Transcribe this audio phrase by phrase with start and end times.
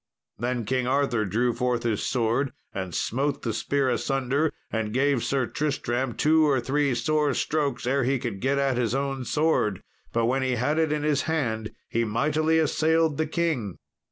[0.39, 5.45] Then King Arthur drew forth his sword and smote the spear asunder, and gave Sir
[5.45, 9.83] Tristram two or three sore strokes ere he could get at his own sword.
[10.11, 13.77] But when he had it in his hand he mightily assailed the king.